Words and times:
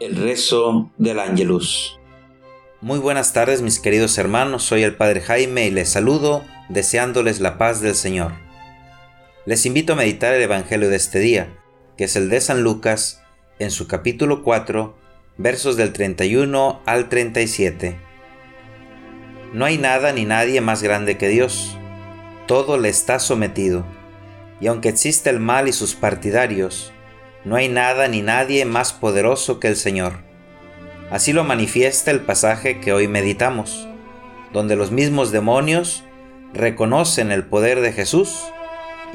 El 0.00 0.14
rezo 0.14 0.92
del 0.96 1.18
Ángelus. 1.18 1.98
Muy 2.80 3.00
buenas 3.00 3.32
tardes 3.32 3.62
mis 3.62 3.80
queridos 3.80 4.16
hermanos, 4.16 4.62
soy 4.62 4.84
el 4.84 4.94
Padre 4.94 5.20
Jaime 5.20 5.66
y 5.66 5.72
les 5.72 5.88
saludo 5.88 6.44
deseándoles 6.68 7.40
la 7.40 7.58
paz 7.58 7.80
del 7.80 7.96
Señor. 7.96 8.30
Les 9.44 9.66
invito 9.66 9.94
a 9.94 9.96
meditar 9.96 10.32
el 10.34 10.42
Evangelio 10.42 10.88
de 10.88 10.94
este 10.94 11.18
día, 11.18 11.48
que 11.96 12.04
es 12.04 12.14
el 12.14 12.28
de 12.28 12.40
San 12.40 12.62
Lucas, 12.62 13.24
en 13.58 13.72
su 13.72 13.88
capítulo 13.88 14.44
4, 14.44 14.96
versos 15.36 15.76
del 15.76 15.92
31 15.92 16.80
al 16.86 17.08
37. 17.08 17.98
No 19.52 19.64
hay 19.64 19.78
nada 19.78 20.12
ni 20.12 20.26
nadie 20.26 20.60
más 20.60 20.80
grande 20.80 21.18
que 21.18 21.26
Dios, 21.26 21.76
todo 22.46 22.78
le 22.78 22.88
está 22.88 23.18
sometido, 23.18 23.84
y 24.60 24.68
aunque 24.68 24.90
existe 24.90 25.28
el 25.28 25.40
mal 25.40 25.66
y 25.66 25.72
sus 25.72 25.96
partidarios, 25.96 26.92
no 27.44 27.56
hay 27.56 27.68
nada 27.68 28.08
ni 28.08 28.22
nadie 28.22 28.64
más 28.64 28.92
poderoso 28.92 29.60
que 29.60 29.68
el 29.68 29.76
Señor. 29.76 30.14
Así 31.10 31.32
lo 31.32 31.44
manifiesta 31.44 32.10
el 32.10 32.20
pasaje 32.20 32.80
que 32.80 32.92
hoy 32.92 33.08
meditamos, 33.08 33.88
donde 34.52 34.76
los 34.76 34.90
mismos 34.90 35.30
demonios 35.30 36.04
reconocen 36.52 37.30
el 37.30 37.44
poder 37.44 37.80
de 37.80 37.92
Jesús 37.92 38.44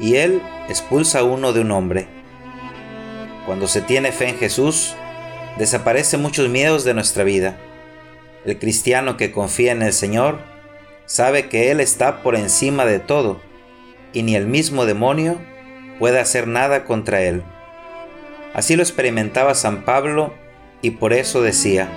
y 0.00 0.16
Él 0.16 0.42
expulsa 0.68 1.20
a 1.20 1.24
uno 1.24 1.52
de 1.52 1.60
un 1.60 1.70
hombre. 1.70 2.08
Cuando 3.46 3.68
se 3.68 3.80
tiene 3.80 4.10
fe 4.10 4.30
en 4.30 4.38
Jesús, 4.38 4.94
desaparecen 5.58 6.22
muchos 6.22 6.48
miedos 6.48 6.84
de 6.84 6.94
nuestra 6.94 7.24
vida. 7.24 7.56
El 8.44 8.58
cristiano 8.58 9.16
que 9.16 9.30
confía 9.30 9.72
en 9.72 9.82
el 9.82 9.92
Señor 9.92 10.38
sabe 11.06 11.48
que 11.48 11.70
Él 11.70 11.80
está 11.80 12.22
por 12.22 12.34
encima 12.34 12.84
de 12.86 12.98
todo 12.98 13.40
y 14.12 14.22
ni 14.22 14.34
el 14.34 14.46
mismo 14.46 14.86
demonio 14.86 15.38
puede 15.98 16.18
hacer 16.18 16.48
nada 16.48 16.84
contra 16.84 17.22
Él. 17.22 17.44
Así 18.54 18.76
lo 18.76 18.82
experimentaba 18.82 19.54
San 19.54 19.84
Pablo 19.84 20.32
y 20.80 20.92
por 20.92 21.12
eso 21.12 21.42
decía, 21.42 21.88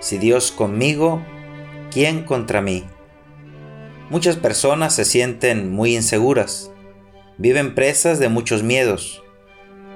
si 0.00 0.18
Dios 0.18 0.50
conmigo, 0.50 1.22
¿quién 1.92 2.24
contra 2.24 2.60
mí? 2.60 2.84
Muchas 4.10 4.36
personas 4.36 4.94
se 4.94 5.04
sienten 5.04 5.70
muy 5.70 5.94
inseguras, 5.94 6.72
viven 7.38 7.74
presas 7.76 8.18
de 8.18 8.28
muchos 8.28 8.64
miedos, 8.64 9.22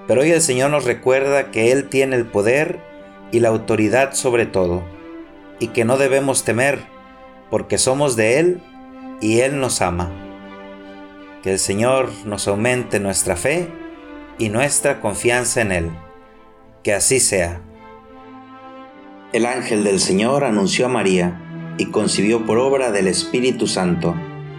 pero 0.07 0.21
hoy 0.21 0.31
el 0.31 0.41
Señor 0.41 0.71
nos 0.71 0.85
recuerda 0.85 1.51
que 1.51 1.73
Él 1.73 1.89
tiene 1.89 2.15
el 2.15 2.27
poder 2.27 2.79
y 3.33 3.41
la 3.41 3.49
autoridad 3.49 4.13
sobre 4.15 4.47
todo, 4.47 4.85
y 5.59 5.69
que 5.69 5.85
no 5.85 5.99
debemos 5.99 6.45
temer, 6.45 6.79
porque 7.51 7.79
somos 7.79 8.15
de 8.15 8.39
Él 8.39 8.63
y 9.21 9.41
Él 9.41 9.59
nos 9.59 9.81
ama. 9.81 10.11
Que 11.43 11.53
el 11.53 11.59
Señor 11.59 12.11
nos 12.25 12.47
aumente 12.47 13.01
nuestra 13.01 13.35
fe 13.35 13.69
y 14.41 14.49
nuestra 14.49 15.03
confianza 15.03 15.61
en 15.61 15.71
Él. 15.71 15.91
Que 16.83 16.95
así 16.95 17.21
sea. 17.21 17.61
El 19.35 19.45
ángel 19.45 19.85
del 19.85 20.01
Señor 20.01 20.45
anunció 20.45 20.87
a 20.87 20.89
María 20.89 21.75
y 21.77 21.91
concibió 21.91 22.47
por 22.47 22.57
obra 22.57 22.91
del 22.91 23.07
Espíritu 23.07 23.67
Santo. 23.67 24.15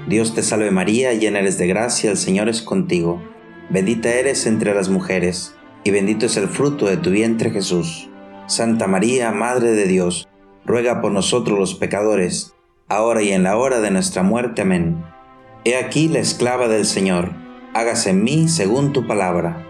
Dios 0.08 0.36
te 0.36 0.44
salve 0.44 0.70
María, 0.70 1.14
llena 1.14 1.40
eres 1.40 1.58
de 1.58 1.66
gracia, 1.66 2.12
el 2.12 2.18
Señor 2.18 2.48
es 2.48 2.62
contigo. 2.62 3.24
Bendita 3.72 4.14
eres 4.14 4.46
entre 4.46 4.76
las 4.76 4.90
mujeres, 4.90 5.56
y 5.84 5.90
bendito 5.90 6.28
es 6.28 6.38
el 6.38 6.48
fruto 6.48 6.86
de 6.86 6.98
tu 6.98 7.10
vientre 7.10 7.50
Jesús. 7.50 8.08
Santa 8.46 8.86
María, 8.86 9.32
Madre 9.32 9.72
de 9.72 9.88
Dios, 9.88 10.30
ruega 10.64 11.02
por 11.02 11.12
nosotros 11.12 11.58
los 11.58 11.74
pecadores, 11.74 12.54
ahora 12.88 13.24
y 13.24 13.32
en 13.32 13.42
la 13.42 13.58
hora 13.58 13.80
de 13.82 13.90
nuestra 13.90 14.22
muerte. 14.22 14.62
Amén. 14.62 15.04
He 15.66 15.76
aquí 15.76 16.08
la 16.08 16.20
esclava 16.20 16.68
del 16.68 16.86
Señor, 16.86 17.32
hágase 17.74 18.12
en 18.12 18.24
mí 18.24 18.48
según 18.48 18.94
tu 18.94 19.08
palabra. 19.08 19.70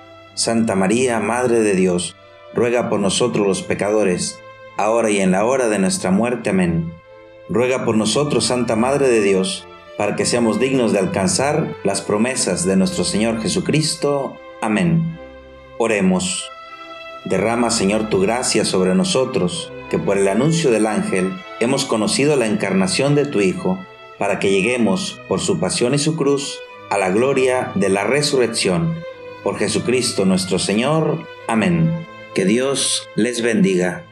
Santa 0.41 0.73
María, 0.75 1.19
Madre 1.19 1.59
de 1.59 1.75
Dios, 1.75 2.15
ruega 2.55 2.89
por 2.89 2.99
nosotros 2.99 3.45
los 3.45 3.61
pecadores, 3.61 4.39
ahora 4.75 5.11
y 5.11 5.19
en 5.19 5.29
la 5.29 5.45
hora 5.45 5.69
de 5.69 5.77
nuestra 5.77 6.09
muerte. 6.09 6.49
Amén. 6.49 6.91
Ruega 7.47 7.85
por 7.85 7.95
nosotros, 7.95 8.45
Santa 8.45 8.75
Madre 8.75 9.07
de 9.07 9.21
Dios, 9.21 9.67
para 9.99 10.15
que 10.15 10.25
seamos 10.25 10.59
dignos 10.59 10.93
de 10.93 10.99
alcanzar 10.99 11.75
las 11.83 12.01
promesas 12.01 12.65
de 12.65 12.75
nuestro 12.75 13.03
Señor 13.03 13.39
Jesucristo. 13.39 14.35
Amén. 14.63 15.19
Oremos. 15.77 16.49
Derrama, 17.25 17.69
Señor, 17.69 18.09
tu 18.09 18.19
gracia 18.19 18.65
sobre 18.65 18.95
nosotros, 18.95 19.71
que 19.91 19.99
por 19.99 20.17
el 20.17 20.27
anuncio 20.27 20.71
del 20.71 20.87
ángel 20.87 21.33
hemos 21.59 21.85
conocido 21.85 22.35
la 22.35 22.47
encarnación 22.47 23.13
de 23.13 23.27
tu 23.27 23.41
Hijo, 23.41 23.77
para 24.17 24.39
que 24.39 24.49
lleguemos, 24.49 25.21
por 25.27 25.39
su 25.39 25.59
pasión 25.59 25.93
y 25.93 25.99
su 25.99 26.15
cruz, 26.15 26.59
a 26.89 26.97
la 26.97 27.11
gloria 27.11 27.71
de 27.75 27.89
la 27.89 28.05
resurrección 28.05 28.95
por 29.43 29.57
Jesucristo 29.57 30.25
nuestro 30.25 30.59
Señor. 30.59 31.27
Amén. 31.47 32.07
Que 32.33 32.45
Dios 32.45 33.09
les 33.15 33.41
bendiga. 33.41 34.05